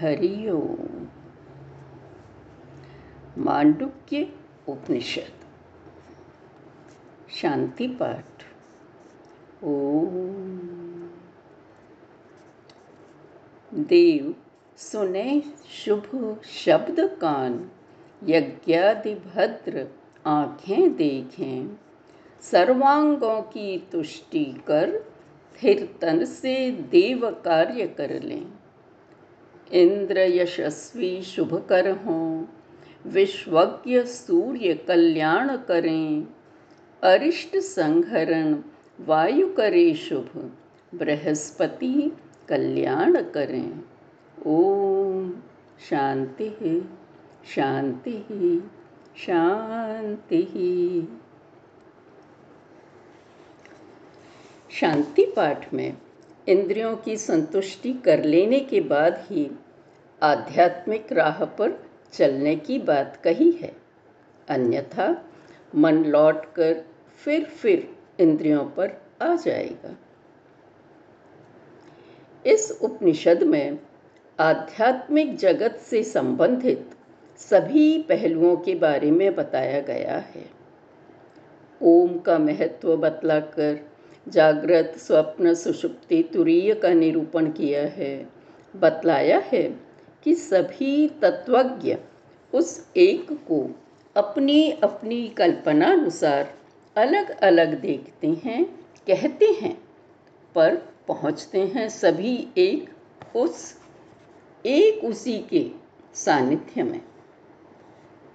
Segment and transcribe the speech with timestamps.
[0.00, 1.08] हरि ओम।
[3.38, 4.32] मांडुक्य
[4.68, 5.44] उपनिषद।
[7.30, 8.24] शांति पाठ।
[9.64, 11.10] ओम।
[13.74, 14.34] देव
[14.76, 17.70] सुने शुभ शब्द कान
[18.24, 19.88] यज्ञादि भद्र
[20.26, 21.76] आँखें देखें।
[22.40, 25.12] सर्वांगों की तुष्टि कर,
[25.52, 28.52] फिर तन से देव कार्य कर लें।
[29.72, 32.44] इंद्र यशस्वी शुभ कर हों।
[33.06, 36.26] विश्वज्ञ सूर्य कल्याण करें।
[37.02, 38.62] अरिष्ट संहरण
[39.00, 40.56] वायु करे शुभ।
[40.94, 42.16] बृहस्पति
[42.48, 43.80] कल्याण करें।
[44.46, 45.34] ओम।
[45.90, 46.88] शांति
[47.54, 48.70] शांति
[49.16, 51.08] शांति
[54.70, 55.96] शांति पाठ में
[56.48, 59.50] इंद्रियों की संतुष्टि कर लेने के बाद ही
[60.22, 63.72] आध्यात्मिक राह पर चलने की बात कही है।
[64.48, 65.24] अन्यथा
[65.74, 66.84] मन लौटकर
[67.24, 69.96] फिर फिर इंद्रियों पर आ जाएगा।
[72.46, 73.78] इस उपनिषद में
[74.40, 76.90] आध्यात्मिक जगत से संबंधित
[77.36, 80.50] सभी पहलुओं के बारे में बताया गया है।
[81.82, 83.93] ओम का महत्व बतलाकर
[84.28, 88.28] जागृत स्वप्न सुषुप्ति तुरीय का निरूपण किया है।
[88.76, 89.62] बतलाया है
[90.24, 91.96] कि सभी तत्वज्ञ
[92.54, 93.70] उस एक को
[94.16, 96.54] अपनी अपनी कल्पना अनुसार
[96.96, 98.64] अलग अलग देखते हैं,
[99.06, 99.78] कहते हैं,
[100.54, 100.74] पर
[101.08, 102.90] पहुँचते हैं सभी एक
[103.36, 103.78] उस,
[104.66, 105.70] एक उसी के
[106.14, 107.00] सानिध्य में।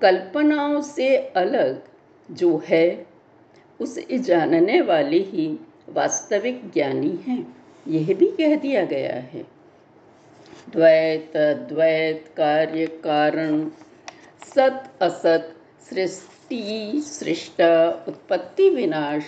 [0.01, 1.83] कल्पनाओं से अलग
[2.31, 3.07] जो है,
[3.81, 5.59] उसे जानने वाले ही
[5.93, 7.55] वास्तविक ज्ञानी हैं।
[7.87, 9.47] यह भी कह दिया गया है।
[10.69, 13.69] द्वैत द्वैत कार्य, कारण,
[14.55, 15.55] सत, असत,
[15.89, 19.23] सृष्टि, सृष्टा, उत्पत्ति, विनाश,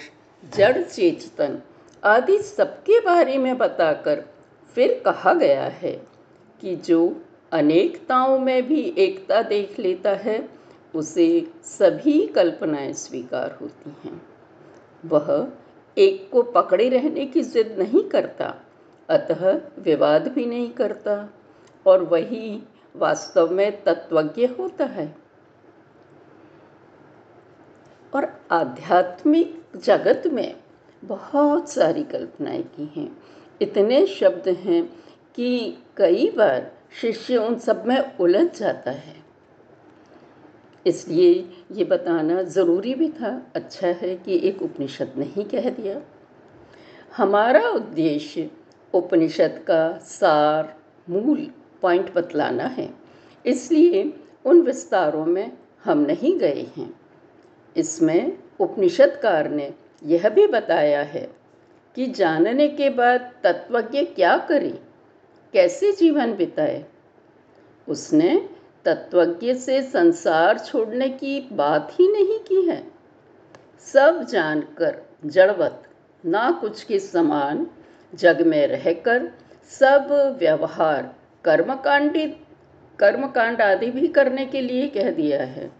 [0.55, 1.61] जड़, चेतन
[2.03, 4.25] आदि सबके बारे में बताकर
[4.75, 6.07] फिर कहा गया है
[6.61, 7.21] कि जो
[7.51, 10.49] अनेकताओं में भी एकता देख लेता है,
[10.95, 14.21] उसे सभी कल्पनाएँ स्वीकार होती हैं।
[15.05, 15.51] वह
[15.97, 18.61] एक को पकड़े रहने की जिद नहीं करता,
[19.09, 21.33] अतः विवाद भी नहीं करता,
[21.85, 22.63] और वही
[22.95, 25.15] वास्तव में तत्वज्ञ होता है।
[28.15, 30.55] और आध्यात्मिक जगत में
[31.03, 33.17] बहुत सारी कल्पनाएँ की हैं।
[33.61, 34.93] इतने शब्द हैं
[35.35, 39.20] कि कई बार शिष्य उन सब में उलझ जाता है।
[40.87, 46.01] इसलिए ये बताना ज़रूरी भी था। अच्छा है कि एक उपनिषद नहीं कह दिया।
[47.17, 48.51] हमारा उद्देश्य
[48.93, 50.77] उपनिषद का सार,
[51.09, 52.93] मूल पॉइंट बतलाना है।
[53.45, 54.13] इसलिए
[54.45, 55.51] उन विस्तारों में
[55.83, 56.93] हम नहीं गए हैं।
[57.77, 59.73] इसमें उपनिषदकार ने
[60.05, 61.31] यह भी बताया है
[61.95, 64.79] कि जानने के बाद तत्वज्ञ क्या करे?
[65.53, 66.85] कैसे जीवन बिताए?
[67.87, 68.49] उसने
[68.85, 72.91] तत्वज्ञ से संसार छोड़ने की बात ही नहीं की है।
[73.79, 75.83] सब जानकर जड़वत,
[76.25, 77.67] ना कुछ के समान
[78.15, 79.31] जग में रहकर
[79.69, 81.15] सब व्यवहार
[81.45, 82.45] कर्मकांडित
[82.99, 85.71] कर्मकांड आदि भी करने के लिए कह दिया है।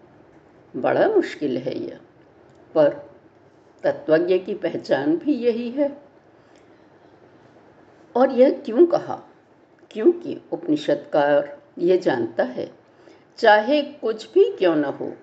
[0.76, 2.00] बड़ा मुश्किल है यह।
[2.76, 2.90] पर
[3.84, 5.98] तत्वज्ञ की पहचान भी यही है।
[8.16, 9.24] और यह क्यों कहा?
[9.92, 12.81] क्योंकि उपनिषदकार यह जानता है
[13.40, 15.14] चाहे कुछ भी क्यों न हो,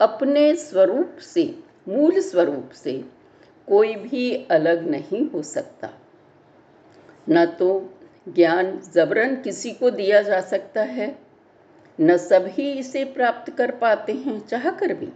[0.00, 1.44] अपने स्वरूप से,
[1.88, 2.92] मूल स्वरूप से
[3.68, 5.90] कोई भी अलग नहीं हो सकता।
[7.30, 7.68] न तो
[8.28, 11.16] ज्ञान जबरन किसी को दिया जा सकता है,
[11.98, 15.08] न सभी इसे प्राप्त कर पाते हैं चाह कर भी।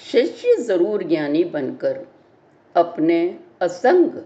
[0.00, 2.06] शिष्य ज़रूर ज्ञानी बनकर
[2.74, 4.22] अपने असंग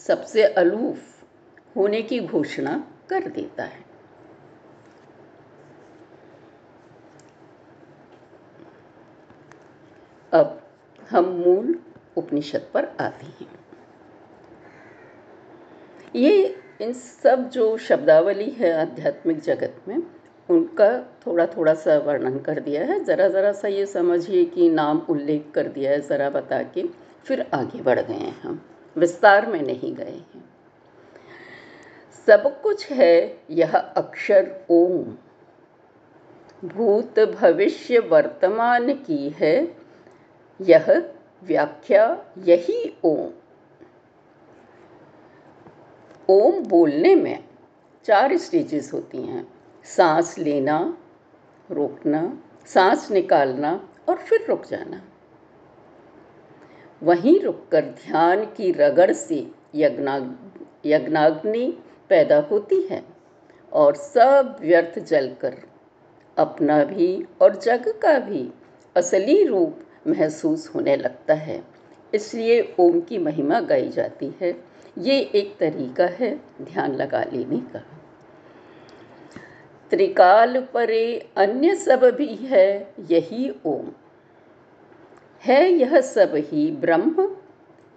[0.00, 1.22] सबसे अलूफ
[1.76, 2.72] होने की घोषणा
[3.10, 3.82] कर देता है
[10.32, 10.60] अब
[11.14, 11.78] हम मूल
[12.16, 13.46] उपनिषद पर आते हैं।
[16.16, 20.02] ये इन सब जो शब्दावली है आध्यात्मिक जगत में,
[20.50, 24.98] उनका थोड़ा थोड़ा सा वर्णन कर दिया है। ज़रा ज़रा सा ये समझिए कि नाम
[24.98, 26.84] उल्लेख कर दिया है, ज़रा बता के
[27.24, 28.62] फिर आगे बढ़ गए हैं हम।
[28.96, 30.44] विस्तार में नहीं गए हैं।
[32.26, 35.16] सब कुछ है यह अक्षर ओम।
[36.68, 39.83] भूत भविष्य वर्तमान की है
[40.60, 41.10] यह
[41.44, 43.30] व्याख्या यही ओम।
[46.28, 47.44] ओम बोलने में
[48.04, 49.48] चार स्टेजेस होती हैं।
[49.84, 50.98] सांस लेना,
[51.70, 55.02] रोकना, सांस निकालना और फिर रुक जाना।
[57.02, 60.36] वहीं रुककर ध्यान की रगड़ से यज्ञा
[60.86, 61.78] यज्ञाग्नि
[62.08, 63.04] पैदा होती है
[63.72, 65.56] और सब व्यर्थ जलकर
[66.38, 68.52] अपना भी और जग का भी
[68.96, 71.64] असली रूप महसूस होने लगता है।
[72.14, 74.64] इसलिए ओम की महिमा गाई जाती है।
[74.98, 77.84] ये एक तरीका है ध्यान लगा लेने का।
[79.90, 83.92] त्रिकाल परे अन्य सब भी है, यही ओम।
[85.42, 87.36] है यह सब ही ब्रह्म,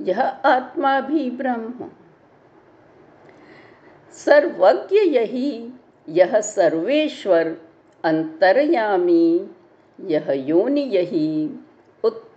[0.01, 1.91] यह आत्मा भी ब्रह्म।
[4.13, 5.69] सर्वज्ञ यही,
[6.09, 7.57] यह सर्वेश्वर,
[8.03, 9.49] अंतर्यामी,
[10.01, 11.49] यह योनि यही।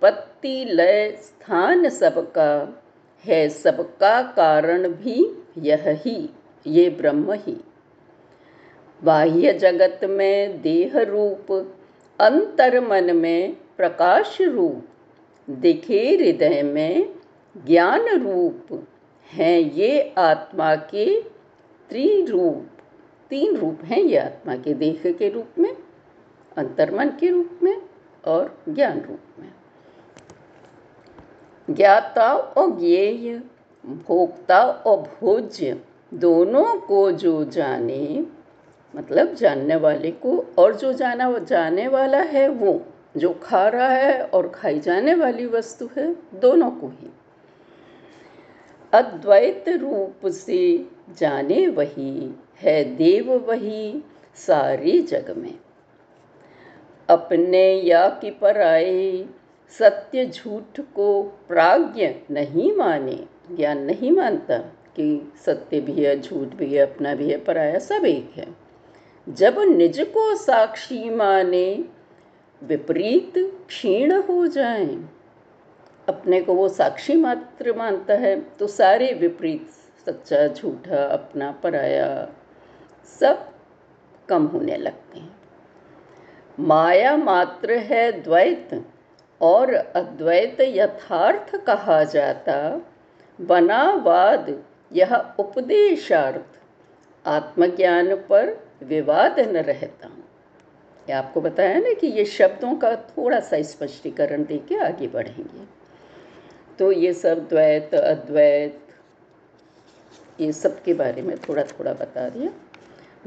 [0.03, 2.83] उत्पत्ति लय स्थान सबका,
[3.25, 6.31] है सबका कारण भी यह ही,
[6.67, 7.57] ये ब्रह्म ही।
[9.05, 11.53] बाह्य जगत में देह रूप,
[12.21, 14.89] अंतर मन में प्रकाश रूप,
[15.51, 17.15] दिखे हृदय में
[17.67, 18.87] ज्ञान रूप,
[19.33, 21.21] हैं ये आत्मा के
[21.89, 22.67] त्रिरूप।
[23.31, 25.77] तीन रूप हैं ये आत्मा के देह के रूप में
[26.57, 27.83] अंतर्मन के रूप में
[28.25, 29.53] और ज्ञान रूप में।
[31.71, 33.43] ज्ञाता और ज्ञेय,
[33.87, 35.81] भोक्ता और भोज्य,
[36.15, 38.27] दोनों को जो जाने
[38.97, 42.83] मतलब जानने वाले को और जो जाना, जाने वाला है वो,
[43.17, 47.11] जो खा रहा है और खाई जाने वाली वस्तु है, दोनों को ही।
[48.93, 50.89] अद्वैत रूप से
[51.19, 55.55] जाने वही है, देव वही सारे जग में।
[57.09, 59.27] अपने या कि पर आए
[59.79, 64.59] सत्य झूठ को प्राज्ञ नहीं माने ज्ञान नहीं मानता
[64.97, 68.57] कि सत्य भी है, झूठ भी है, अपना भी है, पराया सब एक है।
[69.29, 71.85] जब निज को साक्षी माने,
[72.63, 73.33] विपरीत
[73.69, 75.05] क्षीण हो जाए।
[76.09, 79.67] अपने को वो साक्षी मात्र मानता है तो सारे विपरीत,
[80.07, 82.29] सच्चा, झूठा, अपना, पराया
[83.21, 83.51] सब
[84.29, 85.37] कम होने लगते हैं।
[86.61, 88.85] माया मात्र है द्वैत
[89.41, 92.81] और अद्वैत यथार्थ कहा जाता
[93.41, 96.59] बनावाद यह उपदेशार्थ।
[97.27, 100.09] आत्मज्ञान पर विवाद न रहता।
[101.09, 105.65] ये आपको बताया ना कि ये शब्दों का थोड़ा सा स्पष्टीकरण दे के आगे बढ़ेंगे।
[106.79, 108.81] तो ये सब द्वैत, अद्वैत,
[110.41, 112.51] ये सब के बारे में थोड़ा थोड़ा बता दिया।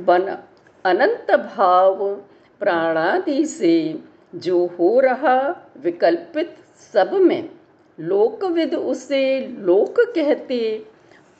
[0.03, 0.37] बन
[0.85, 2.15] अनंत भाव
[2.59, 3.99] प्राणादि से
[4.35, 6.55] जो हो रहा विकल्पित
[6.93, 7.49] सब में,
[7.99, 10.85] लोकविद उसे लोक कहते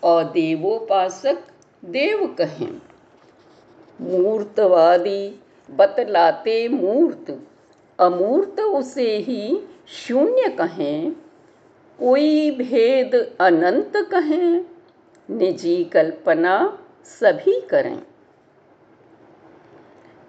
[0.04, 1.38] और देवोपासक
[1.86, 2.82] देव कहें।
[4.02, 5.40] मूर्तवादी
[5.72, 7.40] बतलाते मूर्त,
[8.00, 11.12] अमूर्त उसे ही शून्य कहें।
[12.00, 14.66] कोई भेद अनंत कहें,
[15.30, 18.04] निजी कल्पना सभी करें।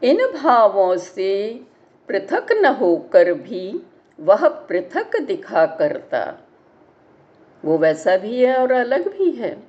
[0.02, 1.60] इन भावों से
[2.08, 3.86] पृथक न होकर भी
[4.20, 6.48] वह पृथक दिखा करता।
[7.64, 9.62] वो वैसा भी है और अलग भी है।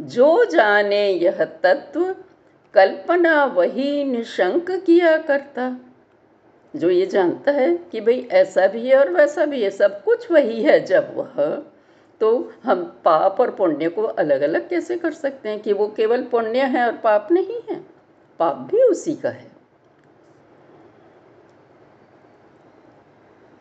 [0.00, 2.14] जो जाने यह तत्व,
[2.74, 5.76] कल्पना वही निशंक किया करता।
[6.76, 10.32] जो ये जानता है कि भाई ऐसा भी है और वैसा भी है, सब कुछ
[10.32, 11.62] वही है जब वह
[12.20, 16.22] तो हम पाप और पुण्य को अलग अलग कैसे कर सकते हैं कि वो केवल
[16.22, 17.80] पुण्य है और पाप नहीं है?
[18.38, 19.53] पाप भी उसी का है।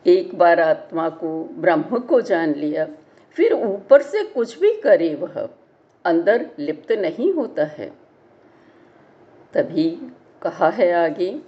[0.08, 2.88] एक बार आत्मा को, ब्रह्म को जान लिया,
[3.32, 5.50] फिर ऊपर से कुछ भी करे वह,
[6.06, 7.92] अंदर लिप्त नहीं होता है।
[9.54, 9.90] तभी
[10.42, 11.40] कहा है आगे,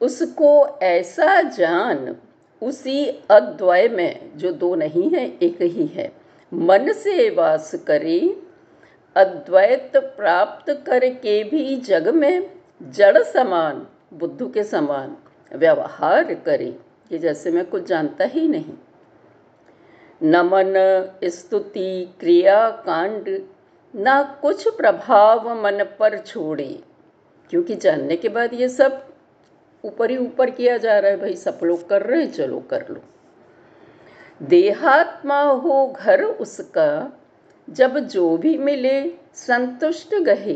[0.00, 2.16] उसको ऐसा जान,
[2.62, 6.12] उसी अद्वय में, जो दो नहीं है, एक ही है।
[6.54, 8.42] मन से वास करे,
[9.16, 12.50] अद्वैत प्राप्त करके भी जग में,
[12.82, 15.16] जड़ समान, बुद्ध के समान,
[15.54, 18.74] व्यवहार करे। कि जैसे मैं कुछ जानता ही नहीं।
[20.22, 20.74] नमन,
[21.24, 23.42] स्तुति, क्रिया, कांड,
[23.96, 26.80] ना कुछ प्रभाव मन पर छोड़े।
[27.50, 29.06] क्योंकि जानने के बाद ये सब
[29.84, 32.88] ऊपर ही ऊपर किया जा रहा है, भाई, सब लोग कर रहे हैं, चलो कर
[32.90, 33.00] लो।
[34.42, 37.18] देहात्मा हो घर उसका,
[37.70, 40.54] जब जो भी मिले संतुष्ट गहे,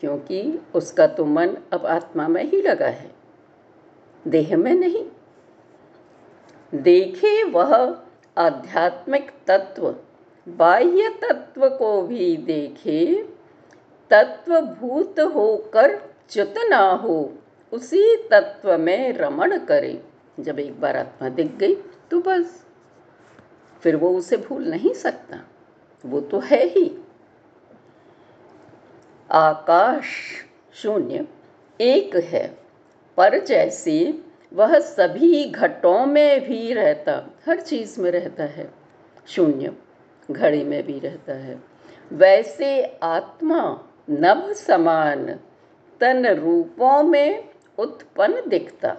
[0.00, 3.10] क्योंकि उसका तो मन अब आत्मा में ही लगा है।
[4.28, 5.04] देह में नहीं
[6.74, 8.02] देखे वह
[8.38, 9.94] आध्यात्मिक तत्व,
[10.48, 13.28] बाह्य तत्व को भी देखे,
[14.10, 17.34] तत्वभूत होकर च्युत ना हो,
[17.72, 20.02] उसी तत्व में रमण करे।
[20.40, 21.74] जब एक बार आत्मा दिख गई
[22.10, 22.66] तो बस।
[23.82, 25.40] फिर वो उसे भूल नहीं सकता।
[26.06, 26.98] वो तो है ही।
[29.30, 30.04] आकाश
[30.74, 31.28] शून्य,
[31.80, 32.58] एक है।
[33.16, 38.70] पर जैसे वह सभी घटों में भी रहता, हर चीज़ में रहता है,
[39.26, 39.72] शून्य,
[40.30, 41.62] घड़ी में भी रहता है।
[42.12, 45.38] वैसे आत्मा नभ समान,
[46.00, 48.96] तन रूपों में उत्पन्न दिखता।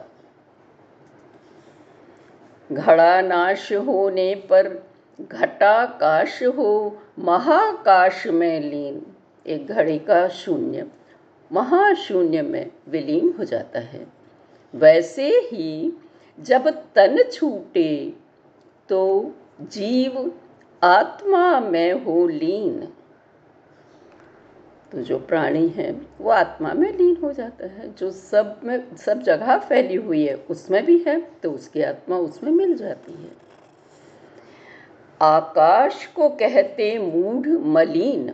[2.72, 4.88] घड़ा नाश होने पर
[5.22, 9.06] घटाकाश हो, महाकाश में लीन,
[9.48, 10.88] एक घड़ी का शून्य,
[11.52, 14.19] महाशून्य में विलीन हो जाता है।
[14.76, 15.94] वैसे ही
[16.40, 18.14] जब तन छूटे
[18.90, 20.32] तो जीव
[20.84, 22.88] आत्मा में हो लीन।
[24.92, 29.22] तो जो प्राणी है, वो आत्मा में लीन हो जाता है। जो सब में, सब
[29.22, 33.32] जगह फैली हुई है, उसमें भी है तो उसकी आत्मा उसमें मिल जाती है।
[35.22, 38.34] आकाश को कहते मूढ़ मलिन,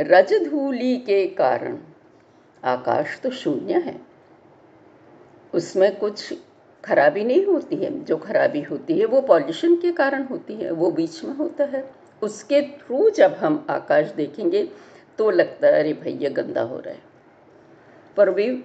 [0.00, 1.78] रजधूली के कारण।
[2.64, 4.13] आकाश तो शून्य है।
[5.54, 6.34] उसमें कुछ
[6.84, 10.90] खराबी नहीं होती है। जो खराबी होती है, वो पॉल्यूशन के कारण होती है, वो
[10.90, 11.90] बीच में होता है।
[12.22, 14.68] उसके थ्रू जब हम आकाश देखेंगे
[15.18, 17.02] तो लगता है, अरे भैया गंदा हो रहा है।
[18.16, 18.64] पर वे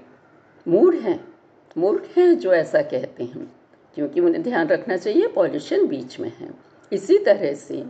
[0.67, 1.33] मूड हैं,
[1.77, 3.51] मूर्ख हैं जो ऐसा कहते हैं,
[3.95, 6.49] क्योंकि उन्हें ध्यान रखना चाहिए, पॉल्यूशन बीच में है।
[6.91, 7.83] इसी तरह से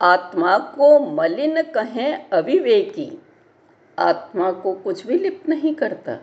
[0.00, 3.22] आत्मा को मलिन कहें अविवेकी,
[3.98, 6.18] आत्मा को कुछ भी लिप्त नहीं करता।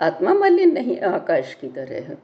[0.00, 2.18] आत्मा मलिन नहीं, आकाश की तरह। है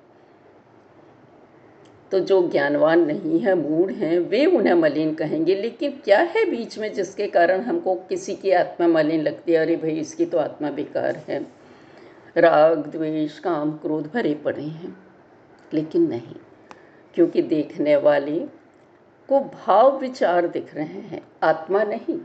[2.11, 6.79] तो जो ज्ञानवान नहीं है मूड हैं, वे उन्हें मलिन कहेंगे, लेकिन क्या है बीच
[6.79, 9.59] में जिसके कारण हमको किसी की आत्मा मलिन लगती है?
[9.59, 11.47] अरे भाई, इसकी तो आत्मा बेकार है।
[12.37, 14.97] राग, द्वेष, काम, क्रोध भरे पड़े हैं।
[15.75, 16.37] लेकिन नहीं,
[17.15, 18.39] क्योंकि देखने वाले
[19.29, 22.19] को भाव विचार दिख रहे हैं। आत्मा नहीं,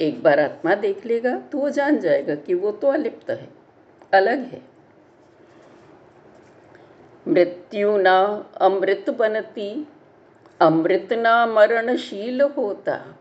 [0.00, 3.48] एक बार आत्मा देख लेगा तो वो जान जाएगा कि वो तो अलिप्त है,
[4.14, 4.71] अलग है।
[7.28, 9.88] मृत्यु ना अमृत बनती,
[10.60, 13.14] अमृत ना मरणशील होता।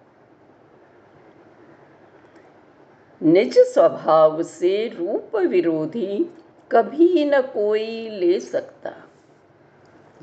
[3.24, 6.36] निज स्वभाव से रूप विरोधी
[6.72, 8.94] कभी न कोई ले सकता।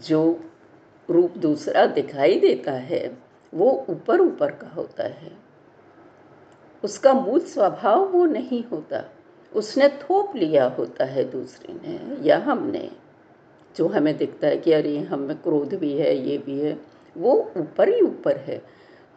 [0.00, 0.44] जो
[1.10, 3.18] रूप दूसरा दिखाई देता है,
[3.54, 5.32] वो ऊपर ऊपर का होता है।
[6.84, 9.04] उसका मूल स्वभाव वो नहीं होता।
[9.54, 13.07] उसने थोप लिया होता है दूसरे ने या हमने।
[13.78, 16.80] जो हमें दिखता है कि अरे, हम क्रोध भी है, ये भी है,
[17.16, 18.62] वो ऊपर ही ऊपर है।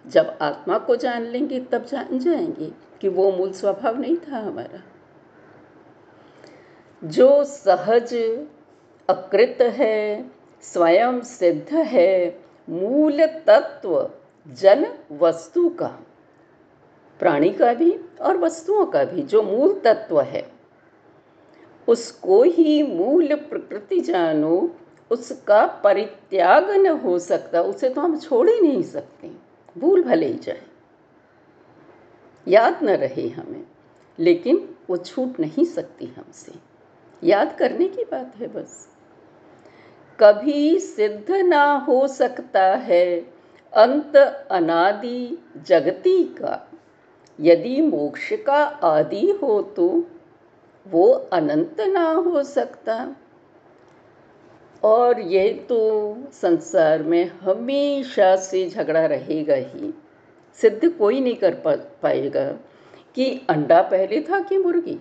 [0.07, 4.83] जब आत्मा को जान लेंगे, तब जान जाएँगे कि वो मूल स्वभाव नहीं था हमारा।
[7.03, 8.13] जो सहज,
[9.09, 12.39] अकृत है, स्वयं सिद्ध है,
[12.69, 14.09] मूल तत्व,
[14.47, 15.99] जन वस्तु का,
[17.19, 20.50] प्राणी का भी और वस्तुओं का भी, जो मूल तत्व है
[21.91, 24.75] उसको ही मूल प्रकृति जानो,
[25.11, 29.31] उसका परित्याग न हो सकता, उसे तो हम छोड़ ही नहीं सकते।
[29.77, 30.61] भूल भले ही जाए।
[32.47, 33.63] याद न रहे हमें,
[34.19, 36.51] लेकिन वो छूट नहीं सकती हमसे।
[37.23, 38.89] याद करने की बात है बस।
[40.19, 43.33] कभी सिद्ध ना हो सकता है,
[43.73, 44.15] अंत
[44.51, 46.71] अनादि जगती का।
[47.41, 50.03] यदि मोक्ष का आदि हो तो
[50.87, 53.15] वो अनंत ना हो सकता।
[54.83, 59.93] और ये तो संसार में हमेशा से झगड़ा रहेगा ही।
[60.53, 62.51] सिद्ध कोई नहीं कर पा, पाएगा
[63.15, 64.99] कि अंडा पहले था कि मुर्गी।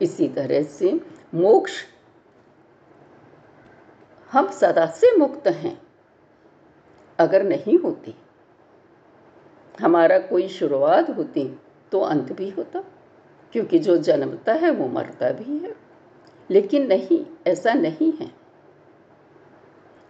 [0.00, 1.00] इसी तरह से
[1.34, 1.72] मोक्ष
[4.32, 5.82] हम सदा से मुक्त हैं।
[7.18, 8.14] अगर नहीं होती,
[9.80, 11.58] हमारा कोई शुरुआत होती
[11.94, 12.84] तो अंत भी होता,
[13.52, 15.76] क्योंकि जो जन्मता है वो मरता भी है।
[16.50, 18.30] लेकिन नहीं, ऐसा नहीं है।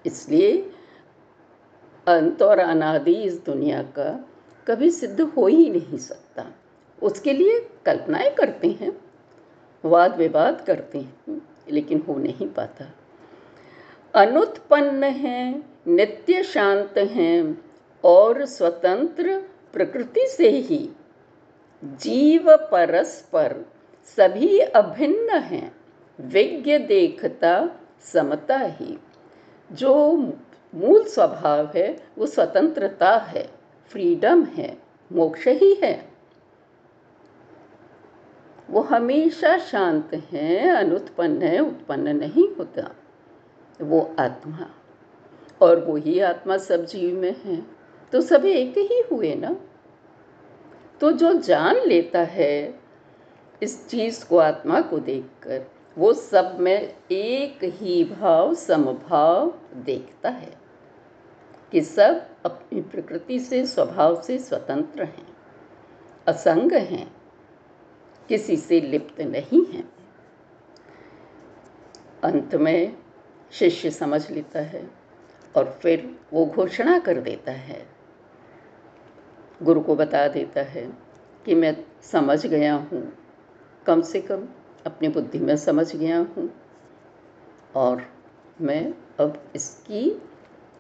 [0.06, 0.72] इसलिए
[2.06, 4.28] अंत और अनादि इस दुनिया का
[4.66, 6.46] कभी सिद्ध हो ही नहीं सकता।
[7.02, 9.00] उसके लिए कल्पनाएँ करते हैं
[9.84, 12.84] वाद विवाद करते हैं, लेकिन हो नहीं पाता।
[14.14, 17.64] अनुत्पन्न हैं, नित्य शांत हैं,
[18.04, 20.90] और स्वतंत्र प्रकृति से ही
[21.84, 23.66] जीव परस्पर
[24.04, 25.76] सभी अभिन्न हैं,
[26.20, 28.98] विज्ञ देखता समता ही।
[29.72, 30.12] जो
[30.74, 33.50] मूल स्वभाव है, वो स्वतंत्रता है,
[33.88, 34.78] फ्रीडम है,
[35.12, 36.08] मोक्ष ही है।
[38.70, 42.96] वो हमेशा शांत है, अनुत्पन्न है, उत्पन्न नहीं होता।
[43.82, 44.70] वो आत्मा,
[45.62, 47.62] और वो ही आत्मा सब जीव में है।
[48.12, 49.56] तो सब एक ही हुए ना?
[51.00, 52.80] तो जो जान लेता है,
[53.62, 55.66] इस चीज़ को आत्मा को देखकर,
[55.98, 60.56] वो सब में एक ही भाव, समभाव देखता है
[61.72, 65.36] कि सब अपनी प्रकृति से, स्वभाव से स्वतंत्र हैं,
[66.26, 67.16] असंग हैं,
[68.28, 69.92] किसी से लिप्त नहीं हैं।
[72.22, 72.96] अंत में
[73.52, 74.90] शिष्य समझ लेता है
[75.56, 77.93] और फिर वो घोषणा कर देता है
[79.62, 80.92] गुरु को बता देता है
[81.46, 83.12] कि मैं समझ गया हूँ।
[83.86, 84.48] कम से कम
[84.86, 86.50] अपनी बुद्धि में समझ गया हूँ
[87.74, 88.02] और
[88.60, 90.22] मैं अब इसकी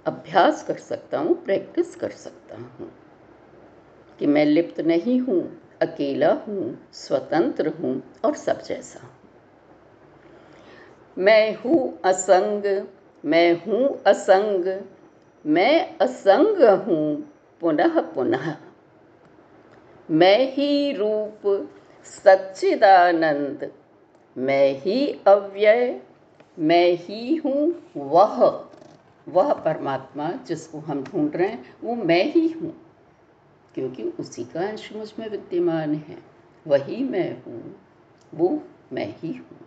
[0.06, 2.92] अभ्यास कर सकता हूँ, प्रैक्टिस कर सकता हूँ
[4.18, 5.42] कि मैं लिप्त नहीं हूँ,
[5.82, 9.10] अकेला हूँ, स्वतंत्र हूँ और सब जैसा हूँ।
[11.18, 12.86] मैं हूँ असंग,
[13.24, 14.82] मैं हूँ असंग,
[15.46, 18.56] मैं असंग हूँ। पुनः पुनः।
[20.10, 21.68] मैं ही रूप
[22.04, 23.72] सच्चिदानंद।
[24.38, 26.02] मैं ही अव्यय।
[26.58, 28.64] मैं ही हूँ वह।
[29.28, 32.80] वह परमात्मा जिसको हम ढूंढ रहे हैं, वो मैं ही हूँ।
[33.74, 36.18] क्योंकि उसी का अंश मुझमें विद्यमान है।
[36.66, 37.76] वही मैं हूँ,
[38.34, 39.58] वो मैं ही हूँ।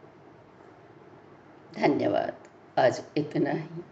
[1.75, 2.33] धन्यवाद।
[2.79, 3.83] आज इतना ही।